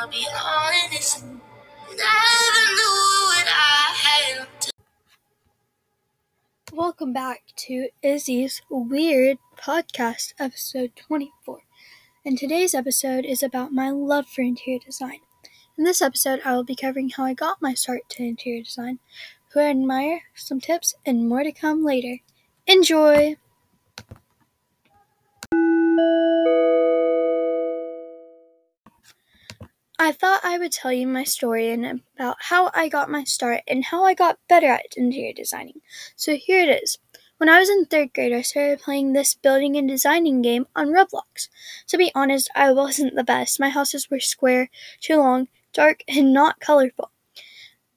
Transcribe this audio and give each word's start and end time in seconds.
I'll 0.00 0.08
be 0.08 0.26
honest. 0.34 1.24
Never 1.24 1.92
knew 1.92 2.96
what 3.26 3.46
I 3.46 3.94
had. 4.02 4.46
Welcome 6.72 7.12
back 7.12 7.42
to 7.66 7.88
Izzy's 8.02 8.62
Weird 8.70 9.36
Podcast, 9.58 10.32
episode 10.38 10.92
24. 10.96 11.58
And 12.24 12.38
today's 12.38 12.74
episode 12.74 13.26
is 13.26 13.42
about 13.42 13.74
my 13.74 13.90
love 13.90 14.26
for 14.26 14.40
interior 14.40 14.78
design. 14.78 15.18
In 15.76 15.84
this 15.84 16.00
episode, 16.00 16.40
I 16.46 16.54
will 16.54 16.64
be 16.64 16.76
covering 16.76 17.10
how 17.10 17.24
I 17.24 17.34
got 17.34 17.60
my 17.60 17.74
start 17.74 18.08
to 18.10 18.22
interior 18.22 18.62
design, 18.62 19.00
who 19.52 19.60
I 19.60 19.64
admire, 19.64 20.22
some 20.34 20.60
tips, 20.60 20.94
and 21.04 21.28
more 21.28 21.42
to 21.42 21.52
come 21.52 21.84
later. 21.84 22.20
Enjoy! 22.66 23.36
I 30.02 30.12
thought 30.12 30.40
I 30.42 30.56
would 30.56 30.72
tell 30.72 30.94
you 30.94 31.06
my 31.06 31.24
story 31.24 31.70
and 31.70 32.00
about 32.16 32.36
how 32.40 32.70
I 32.72 32.88
got 32.88 33.10
my 33.10 33.24
start 33.24 33.60
and 33.68 33.84
how 33.84 34.02
I 34.02 34.14
got 34.14 34.38
better 34.48 34.68
at 34.68 34.94
interior 34.96 35.34
designing. 35.34 35.82
So 36.16 36.36
here 36.36 36.58
it 36.66 36.82
is. 36.82 36.96
When 37.36 37.50
I 37.50 37.58
was 37.58 37.68
in 37.68 37.84
third 37.84 38.14
grade, 38.14 38.32
I 38.32 38.40
started 38.40 38.80
playing 38.80 39.12
this 39.12 39.34
building 39.34 39.76
and 39.76 39.86
designing 39.86 40.40
game 40.40 40.66
on 40.74 40.88
Roblox. 40.88 41.48
To 41.88 41.98
be 41.98 42.10
honest, 42.14 42.50
I 42.54 42.72
wasn't 42.72 43.14
the 43.14 43.24
best. 43.24 43.60
My 43.60 43.68
houses 43.68 44.08
were 44.10 44.20
square, 44.20 44.70
too 45.02 45.18
long, 45.18 45.48
dark, 45.74 46.02
and 46.08 46.32
not 46.32 46.60
colorful. 46.60 47.10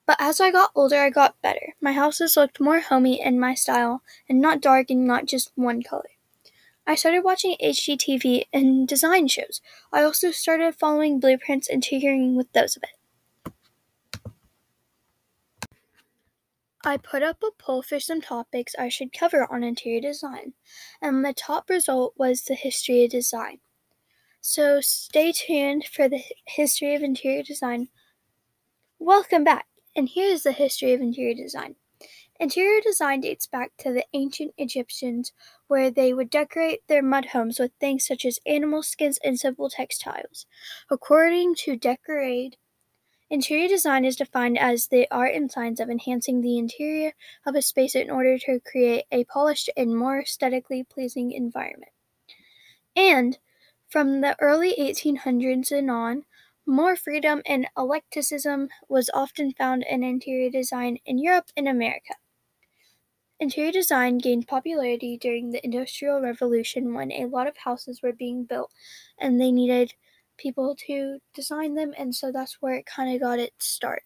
But 0.04 0.18
as 0.20 0.42
I 0.42 0.50
got 0.50 0.72
older, 0.74 1.00
I 1.00 1.08
got 1.08 1.40
better. 1.40 1.72
My 1.80 1.92
houses 1.92 2.36
looked 2.36 2.60
more 2.60 2.80
homey 2.80 3.18
in 3.18 3.40
my 3.40 3.54
style 3.54 4.02
and 4.28 4.42
not 4.42 4.60
dark 4.60 4.90
and 4.90 5.06
not 5.06 5.24
just 5.24 5.52
one 5.54 5.82
color. 5.82 6.13
I 6.86 6.96
started 6.96 7.24
watching 7.24 7.56
HGTV 7.62 8.44
and 8.52 8.86
design 8.86 9.26
shows. 9.28 9.62
I 9.90 10.02
also 10.02 10.30
started 10.30 10.74
following 10.74 11.18
blueprints 11.18 11.68
and 11.68 11.82
tinkering 11.82 12.36
with 12.36 12.52
those 12.52 12.76
a 12.76 12.80
bit. 12.80 12.90
I 16.84 16.98
put 16.98 17.22
up 17.22 17.42
a 17.42 17.50
poll 17.58 17.80
for 17.80 17.98
some 17.98 18.20
topics 18.20 18.74
I 18.78 18.90
should 18.90 19.18
cover 19.18 19.50
on 19.50 19.64
interior 19.64 20.02
design, 20.02 20.52
and 21.00 21.24
the 21.24 21.32
top 21.32 21.70
result 21.70 22.12
was 22.18 22.42
the 22.42 22.54
history 22.54 23.04
of 23.04 23.10
design. 23.10 23.60
So 24.42 24.82
stay 24.82 25.32
tuned 25.32 25.86
for 25.86 26.10
the 26.10 26.22
history 26.46 26.94
of 26.94 27.02
interior 27.02 27.42
design. 27.42 27.88
Welcome 28.98 29.44
back, 29.44 29.64
and 29.96 30.10
here's 30.10 30.42
the 30.42 30.52
history 30.52 30.92
of 30.92 31.00
interior 31.00 31.34
design. 31.34 31.76
Interior 32.40 32.80
design 32.80 33.20
dates 33.20 33.46
back 33.46 33.70
to 33.78 33.92
the 33.92 34.04
ancient 34.12 34.54
Egyptians, 34.58 35.32
where 35.68 35.88
they 35.88 36.12
would 36.12 36.30
decorate 36.30 36.86
their 36.88 37.02
mud 37.02 37.26
homes 37.26 37.60
with 37.60 37.70
things 37.78 38.04
such 38.06 38.24
as 38.24 38.40
animal 38.44 38.82
skins 38.82 39.18
and 39.22 39.38
simple 39.38 39.70
textiles. 39.70 40.46
According 40.90 41.54
to 41.56 41.76
Decorate, 41.76 42.56
interior 43.30 43.68
design 43.68 44.04
is 44.04 44.16
defined 44.16 44.58
as 44.58 44.88
the 44.88 45.06
art 45.12 45.32
and 45.32 45.50
science 45.50 45.78
of 45.78 45.88
enhancing 45.88 46.40
the 46.40 46.58
interior 46.58 47.12
of 47.46 47.54
a 47.54 47.62
space 47.62 47.94
in 47.94 48.10
order 48.10 48.36
to 48.38 48.60
create 48.60 49.04
a 49.12 49.24
polished 49.24 49.70
and 49.76 49.96
more 49.96 50.20
aesthetically 50.20 50.82
pleasing 50.82 51.30
environment. 51.30 51.92
And 52.96 53.38
from 53.88 54.22
the 54.22 54.36
early 54.40 54.74
1800s 54.76 55.70
and 55.70 55.88
on, 55.88 56.24
more 56.66 56.96
freedom 56.96 57.42
and 57.46 57.68
eclecticism 57.76 58.70
was 58.88 59.08
often 59.14 59.52
found 59.52 59.84
in 59.88 60.02
interior 60.02 60.50
design 60.50 60.98
in 61.06 61.18
Europe 61.18 61.50
and 61.56 61.68
America. 61.68 62.14
Interior 63.44 63.72
design 63.72 64.16
gained 64.16 64.48
popularity 64.48 65.18
during 65.18 65.50
the 65.50 65.62
Industrial 65.62 66.18
Revolution 66.18 66.94
when 66.94 67.12
a 67.12 67.26
lot 67.26 67.46
of 67.46 67.58
houses 67.58 68.00
were 68.00 68.14
being 68.14 68.44
built 68.44 68.72
and 69.18 69.38
they 69.38 69.52
needed 69.52 69.92
people 70.38 70.74
to 70.86 71.18
design 71.34 71.74
them, 71.74 71.92
and 71.98 72.14
so 72.14 72.32
that's 72.32 72.62
where 72.62 72.72
it 72.76 72.86
kind 72.86 73.14
of 73.14 73.20
got 73.20 73.38
its 73.38 73.66
start. 73.66 74.02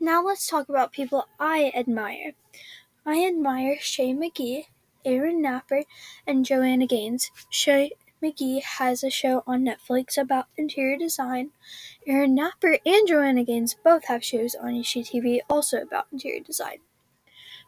Now 0.00 0.20
let's 0.24 0.48
talk 0.48 0.68
about 0.68 0.90
people 0.90 1.28
I 1.38 1.70
admire. 1.72 2.32
I 3.06 3.24
admire 3.24 3.76
Shea 3.78 4.12
McGee, 4.12 4.64
Erin 5.04 5.40
Napper, 5.40 5.84
and 6.26 6.44
Joanna 6.44 6.88
Gaines. 6.88 7.30
Shay 7.48 7.92
McGee 8.22 8.62
has 8.62 9.04
a 9.04 9.10
show 9.10 9.42
on 9.46 9.64
Netflix 9.64 10.18
about 10.18 10.46
interior 10.56 10.96
design. 10.96 11.50
Erin 12.06 12.34
Napper 12.34 12.78
and 12.84 13.06
Joanna 13.06 13.44
Gaines 13.44 13.76
both 13.84 14.06
have 14.06 14.24
shows 14.24 14.54
on 14.54 14.70
HGTV 14.70 15.40
also 15.48 15.82
about 15.82 16.06
interior 16.12 16.40
design. 16.40 16.78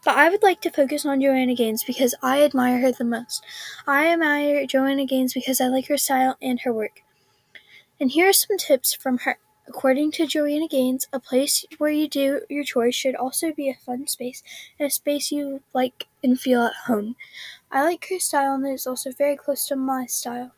But 0.05 0.17
I 0.17 0.31
would 0.31 0.43
like 0.43 0.61
to 0.63 0.71
focus 0.71 1.05
on 1.05 1.21
Joanna 1.21 1.55
Gaines 1.55 1.85
because 1.85 2.15
I 2.23 2.43
admire 2.43 2.81
her 2.81 2.91
the 2.91 3.05
most. 3.05 3.45
I 3.87 4.09
admire 4.09 4.67
Joanna 4.67 5.05
Gaines 5.05 5.35
because 5.35 5.61
I 5.61 5.69
like 5.69 5.89
her 5.89 5.99
style 5.99 6.37
and 6.41 6.61
her 6.61 6.73
work. 6.73 7.03
And 8.01 8.11
here 8.11 8.29
are 8.29 8.33
some 8.33 8.57
tips 8.57 8.95
from 8.95 9.19
her. 9.19 9.39
According 9.69 10.11
to 10.13 10.27
Joanna 10.27 10.67
Gaines, 10.67 11.07
a 11.13 11.21
place 11.21 11.65
where 11.79 11.91
you 11.91 12.09
do 12.09 12.41
your 12.49 12.65
chores 12.65 12.95
should 12.95 13.15
also 13.15 13.53
be 13.53 13.69
a 13.69 13.75
fun 13.75 14.09
space 14.09 14.43
and 14.79 14.87
a 14.89 14.91
space 14.91 15.31
you 15.31 15.63
like 15.73 16.09
and 16.25 16.41
feel 16.41 16.63
at 16.63 16.75
home. 16.87 17.15
I 17.73 17.83
like 17.85 18.07
her 18.11 18.19
style 18.19 18.55
and 18.55 18.67
it 18.67 18.73
is 18.73 18.87
also 18.87 19.13
very 19.13 19.37
close 19.37 19.67
to 19.69 19.77
my 19.77 20.07
style. 20.07 20.53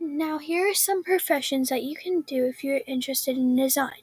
Now, 0.00 0.38
here 0.38 0.70
are 0.70 0.74
some 0.74 1.02
professions 1.04 1.68
that 1.68 1.82
you 1.82 1.96
can 1.96 2.22
do 2.22 2.46
if 2.46 2.64
you're 2.64 2.80
interested 2.86 3.36
in 3.36 3.56
design. 3.56 4.02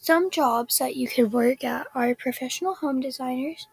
Some 0.00 0.30
jobs 0.30 0.78
that 0.78 0.96
you 0.96 1.08
can 1.08 1.30
work 1.30 1.62
at 1.62 1.86
are 1.94 2.14
professional 2.14 2.74
home 2.74 3.00
designers, 3.00 3.66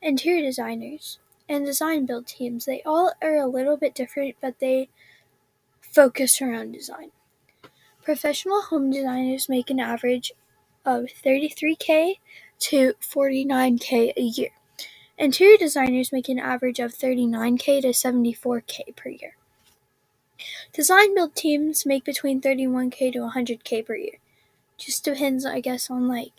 interior 0.00 0.42
designers, 0.42 1.18
and 1.48 1.66
design 1.66 2.06
build 2.06 2.26
teams. 2.26 2.64
They 2.64 2.82
all 2.84 3.12
are 3.22 3.36
a 3.36 3.46
little 3.46 3.76
bit 3.76 3.94
different, 3.94 4.36
but 4.40 4.58
they 4.58 4.88
focus 5.80 6.40
around 6.40 6.72
design. 6.72 7.10
Professional 8.02 8.62
home 8.62 8.90
designers 8.90 9.48
make 9.48 9.70
an 9.70 9.80
average 9.80 10.32
of 10.84 11.06
33k 11.06 12.14
to 12.58 12.94
49k 13.00 14.12
a 14.16 14.22
year. 14.22 14.50
Interior 15.18 15.56
designers 15.56 16.12
make 16.12 16.28
an 16.28 16.38
average 16.38 16.78
of 16.78 16.92
39k 16.92 17.82
to 17.82 17.88
74k 17.88 18.94
per 18.96 19.08
year. 19.08 19.36
Design 20.72 21.14
build 21.14 21.34
teams 21.34 21.86
make 21.86 22.04
between 22.04 22.40
31k 22.40 23.12
to 23.14 23.20
100k 23.20 23.86
per 23.86 23.96
year. 23.96 24.18
Just 24.76 25.04
depends, 25.04 25.46
I 25.46 25.60
guess, 25.60 25.90
on 25.90 26.06
like 26.06 26.32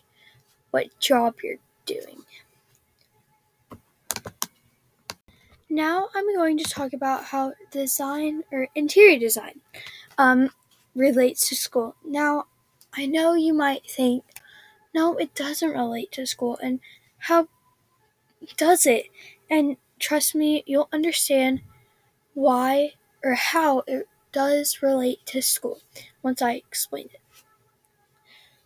what 0.71 0.99
job 0.99 1.35
you're 1.43 1.57
doing. 1.85 2.23
Now 5.69 6.09
I'm 6.15 6.33
going 6.35 6.57
to 6.59 6.63
talk 6.63 6.93
about 6.93 7.25
how 7.25 7.53
design 7.71 8.43
or 8.51 8.67
interior 8.75 9.19
design 9.19 9.59
um, 10.17 10.49
relates 10.95 11.49
to 11.49 11.55
school. 11.55 11.95
Now, 12.05 12.45
I 12.93 13.05
know 13.05 13.33
you 13.33 13.53
might 13.53 13.89
think, 13.89 14.23
no, 14.97 15.15
it 15.17 15.35
doesn't 15.35 15.77
relate 15.77 16.11
to 16.13 16.25
school, 16.25 16.57
and 16.59 16.79
how 17.29 17.47
does 18.57 18.87
it? 18.87 19.05
And 19.47 19.77
trust 19.99 20.33
me, 20.33 20.63
you'll 20.65 20.89
understand 20.91 21.61
why 22.33 22.93
or 23.23 23.35
how 23.35 23.83
it 23.85 24.07
does 24.31 24.81
relate 24.81 25.19
to 25.27 25.43
school 25.43 25.81
once 26.23 26.41
I 26.41 26.53
explain 26.53 27.09
it. 27.13 27.21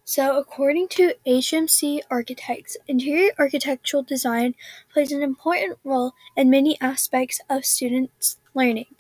So, 0.06 0.38
according 0.38 0.88
to 0.96 1.16
HMC 1.28 2.00
Architects, 2.10 2.78
interior 2.88 3.32
architectural 3.38 4.04
design 4.04 4.56
plays 4.94 5.12
an 5.12 5.22
important 5.22 5.80
role 5.84 6.14
in 6.38 6.50
many 6.50 6.80
aspects 6.80 7.42
of 7.50 7.66
students' 7.66 8.38
learning. 8.54 8.96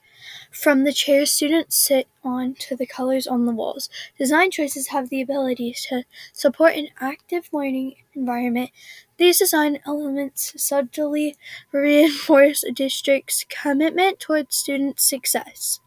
From 0.52 0.84
the 0.84 0.92
chairs 0.94 1.32
students 1.32 1.78
sit 1.78 2.08
on 2.24 2.56
to 2.56 2.76
the 2.76 2.86
colors 2.86 3.26
on 3.26 3.46
the 3.46 3.54
walls, 3.54 3.90
design 4.18 4.52
choices 4.52 4.90
have 4.90 5.10
the 5.10 5.22
ability 5.22 5.74
to 5.88 6.04
support 6.34 6.76
an 6.76 6.90
active 7.00 7.50
learning 7.54 7.96
environment. 8.14 8.70
These 9.18 9.40
design 9.40 9.80
elements 9.86 10.54
subtly 10.62 11.38
reinforce 11.72 12.64
a 12.64 12.72
district's 12.72 13.46
commitment 13.50 14.20
towards 14.20 14.56
student 14.58 15.00
success. 15.00 15.80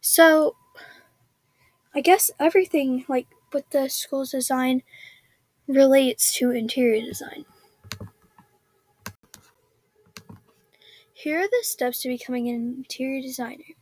So, 0.00 0.56
I 1.94 2.00
guess 2.00 2.30
everything 2.38 3.04
like 3.08 3.26
with 3.52 3.68
the 3.70 3.88
school's 3.88 4.30
design 4.30 4.82
relates 5.68 6.34
to 6.38 6.50
interior 6.50 7.02
design. 7.04 7.46
Here 11.20 11.40
are 11.40 11.48
the 11.48 11.64
steps 11.64 12.02
to 12.02 12.08
becoming 12.08 12.48
an 12.48 12.74
interior 12.76 13.20
designer 13.20 13.74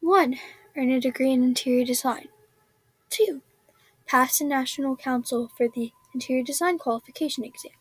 1. 0.00 0.38
Earn 0.74 0.90
a 0.90 0.98
degree 0.98 1.32
in 1.32 1.44
interior 1.44 1.84
design. 1.84 2.28
2. 3.10 3.42
Pass 4.06 4.38
the 4.38 4.46
National 4.46 4.96
Council 4.96 5.50
for 5.54 5.68
the 5.68 5.92
Interior 6.14 6.42
Design 6.42 6.78
Qualification 6.78 7.44
Exam. 7.44 7.72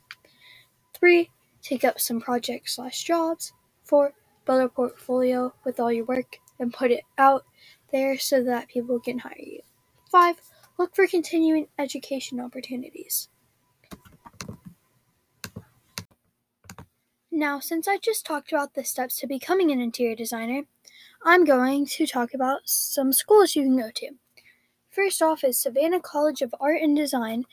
3. 0.93 1.29
Take 1.61 1.85
up 1.85 2.01
some 2.01 2.19
projects 2.19 2.75
slash 2.75 3.01
jobs. 3.01 3.53
4. 3.85 4.11
Build 4.45 4.61
a 4.61 4.67
portfolio 4.67 5.53
with 5.63 5.79
all 5.79 5.93
your 5.93 6.03
work 6.03 6.39
and 6.59 6.73
put 6.73 6.91
it 6.91 7.05
out 7.17 7.45
there 7.93 8.19
so 8.19 8.43
that 8.43 8.67
people 8.67 8.99
can 8.99 9.19
hire 9.19 9.35
you. 9.37 9.61
5. 10.11 10.35
Look 10.77 10.97
for 10.97 11.07
continuing 11.07 11.69
education 11.77 12.41
opportunities. 12.41 13.29
Now, 17.31 17.59
since 17.59 17.87
I 17.87 17.97
just 17.97 18.25
talked 18.25 18.51
about 18.51 18.73
the 18.73 18.83
steps 18.83 19.19
to 19.19 19.27
becoming 19.27 19.71
an 19.71 19.79
interior 19.79 20.15
designer, 20.15 20.63
I'm 21.23 21.45
going 21.45 21.85
to 21.85 22.07
talk 22.07 22.33
about 22.33 22.61
some 22.65 23.13
schools 23.13 23.55
you 23.55 23.63
can 23.63 23.77
go 23.77 23.91
to. 23.95 24.11
First 24.89 25.21
off 25.21 25.43
is 25.43 25.59
Savannah 25.59 25.99
College 25.99 26.41
of 26.41 26.55
Art 26.59 26.81
and 26.81 26.97
Design, 26.97 27.45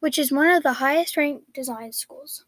which 0.00 0.18
is 0.18 0.32
one 0.32 0.48
of 0.48 0.62
the 0.62 0.74
highest 0.74 1.16
ranked 1.16 1.52
design 1.52 1.92
schools. 1.92 2.46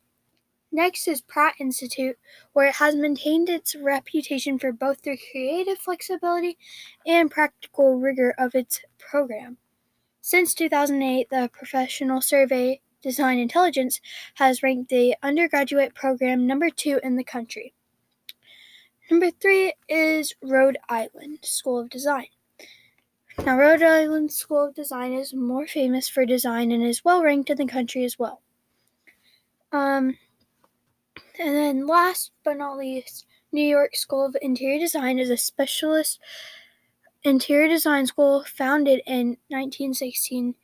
Next 0.72 1.06
is 1.06 1.20
Pratt 1.20 1.54
Institute, 1.58 2.16
where 2.52 2.68
it 2.68 2.76
has 2.76 2.94
maintained 2.94 3.50
its 3.50 3.74
reputation 3.74 4.58
for 4.58 4.72
both 4.72 5.02
the 5.02 5.18
creative 5.30 5.78
flexibility 5.78 6.56
and 7.04 7.30
practical 7.30 7.98
rigor 7.98 8.34
of 8.38 8.54
its 8.54 8.80
program. 8.98 9.58
Since 10.22 10.54
2008, 10.54 11.28
the 11.28 11.50
professional 11.52 12.20
survey 12.20 12.80
Design 13.02 13.38
Intelligence 13.38 14.00
has 14.34 14.62
ranked 14.62 14.90
the 14.90 15.16
undergraduate 15.22 15.94
program 15.94 16.46
number 16.46 16.70
two 16.70 17.00
in 17.02 17.16
the 17.16 17.24
country. 17.24 17.74
Number 19.10 19.30
three 19.30 19.72
is 19.88 20.34
Rhode 20.42 20.78
Island 20.88 21.40
School 21.42 21.80
of 21.80 21.90
Design. 21.90 22.26
Now, 23.44 23.56
Rhode 23.56 23.82
Island 23.82 24.32
School 24.32 24.66
of 24.66 24.74
Design 24.74 25.12
is 25.12 25.32
more 25.32 25.66
famous 25.66 26.08
for 26.08 26.26
design 26.26 26.70
and 26.72 26.82
is 26.82 27.04
well 27.04 27.22
ranked 27.22 27.50
in 27.50 27.56
the 27.56 27.66
country 27.66 28.04
as 28.04 28.18
well. 28.18 28.42
Um, 29.72 30.18
and 31.38 31.56
then, 31.56 31.86
last 31.86 32.32
but 32.44 32.58
not 32.58 32.76
least, 32.76 33.26
New 33.50 33.66
York 33.66 33.96
School 33.96 34.26
of 34.26 34.36
Interior 34.42 34.78
Design 34.78 35.18
is 35.18 35.30
a 35.30 35.36
specialist 35.36 36.20
interior 37.22 37.68
design 37.68 38.06
school 38.06 38.44
founded 38.44 39.00
in 39.06 39.36
1916, 39.48 40.54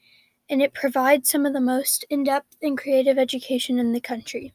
and 0.49 0.63
it 0.63 0.73
provides 0.73 1.29
some 1.29 1.45
of 1.45 1.53
the 1.53 1.61
most 1.61 2.05
in 2.09 2.25
depth 2.25 2.57
and 2.63 2.79
creative 2.79 3.19
education 3.19 3.79
in 3.79 3.93
the 3.93 4.01
country. 4.01 4.53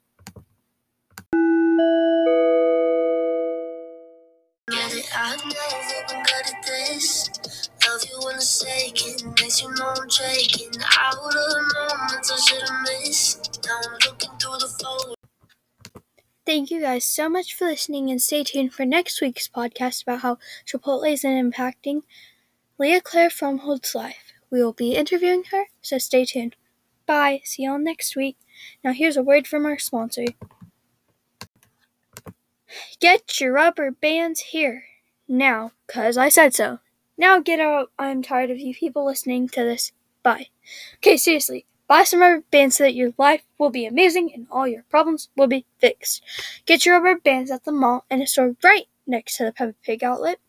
Get 4.70 4.94
it, 4.94 5.10
I 5.14 5.36
never 5.36 6.08
been 6.08 6.24
good 6.24 6.56
at 6.56 6.66
this. 6.66 7.70
Love 7.86 8.02
you 8.10 8.30
in 8.30 8.38
a 8.38 8.42
second, 8.42 9.36
makes 9.42 9.62
you 9.62 9.74
know 9.76 9.94
I'm 9.98 10.10
shaking. 10.10 10.72
Out 10.98 11.16
of 11.16 11.34
the 11.34 11.90
moments 11.90 12.32
I 12.32 12.38
should 12.38 12.62
have 12.62 12.82
missed. 12.84 13.60
Now 13.66 13.80
I'm 13.84 13.98
looking 14.06 14.30
through 14.40 14.58
the 14.60 14.68
photos. 14.82 15.16
Thank 16.46 16.72
you 16.72 16.82
guys 16.82 17.06
so 17.06 17.30
much 17.30 17.54
for 17.54 17.66
listening 17.66 18.10
and 18.10 18.22
stay 18.22 18.44
tuned 18.44 18.74
for 18.74 18.86
next 18.86 19.22
week's 19.22 19.48
podcast 19.48 20.04
about 20.04 20.22
how 20.22 20.38
Chipotle 20.66 21.12
is 21.12 21.24
impacting 21.24 22.02
Leah 22.78 23.02
Claire 23.02 23.30
Fromhold's 23.30 23.94
life. 23.94 24.31
We 24.52 24.64
will 24.64 24.74
be 24.74 24.96
interviewing 24.96 25.46
her, 25.52 25.66
so 25.82 25.98
stay 25.98 26.26
tuned. 26.26 26.56
Bye. 27.06 27.42
See 27.44 27.64
y'all 27.64 27.80
next 27.80 28.16
week. 28.16 28.38
Now 28.84 28.94
here's 28.94 29.18
a 29.18 29.24
word 29.24 29.48
from 29.48 29.66
our 29.66 29.80
sponsor. 29.80 30.26
Get 33.00 33.40
your 33.40 33.54
rubber 33.54 33.92
bands 33.92 34.42
here. 34.42 34.84
Now, 35.28 35.72
cause 35.88 36.18
I 36.18 36.30
said 36.30 36.54
so. 36.54 36.80
Now 37.18 37.40
get 37.40 37.60
out. 37.60 37.92
I'm 37.98 38.22
tired 38.22 38.50
of 38.52 38.60
you 38.60 38.74
people 38.74 39.06
listening 39.06 39.48
to 39.50 39.64
this. 39.64 39.92
Bye. 40.24 40.48
Okay, 40.98 41.18
seriously. 41.18 41.66
Buy 41.88 42.04
some 42.04 42.22
rubber 42.22 42.44
bands 42.52 42.78
so 42.78 42.86
that 42.86 42.96
your 42.96 43.12
life 43.18 43.44
will 43.58 43.70
be 43.70 43.86
amazing 43.86 44.32
and 44.34 44.48
all 44.50 44.68
your 44.68 44.84
problems 44.84 45.30
will 45.36 45.48
be 45.48 45.66
fixed. 45.80 46.24
Get 46.66 46.86
your 46.86 47.02
rubber 47.02 47.20
bands 47.20 47.52
at 47.52 47.66
the 47.66 47.72
mall 47.72 48.06
and 48.10 48.22
a 48.22 48.28
store 48.28 48.56
right 48.64 48.88
next 49.06 49.38
to 49.38 49.46
the 49.46 49.52
Peppa 49.52 49.76
Pig 49.84 50.04
outlet. 50.04 50.40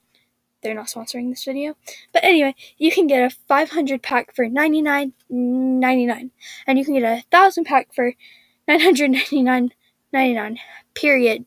They're 0.63 0.75
not 0.75 0.87
sponsoring 0.87 1.31
this 1.31 1.45
video. 1.45 1.75
But 2.13 2.25
anyway, 2.25 2.55
you 2.79 2.91
can 2.93 3.07
get 3.07 3.23
a 3.23 3.31
500 3.49 4.03
pack 4.03 4.35
for 4.35 4.47
$99.99. 4.47 6.31
And 6.67 6.79
you 6.79 6.85
can 6.85 6.95
get 6.95 7.03
a 7.03 7.25
1000 7.31 7.65
pack 7.65 7.93
for 7.95 8.15
$999.99. 8.69 10.59
Period. 10.95 11.45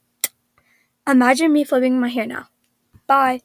Imagine 1.08 1.54
me 1.54 1.64
flipping 1.64 2.00
my 2.00 2.10
hair 2.10 2.26
now. 2.26 2.50
Bye. 3.08 3.42